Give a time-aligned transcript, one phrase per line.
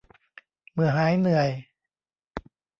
[0.73, 1.49] เมื่อหายเหนื่อย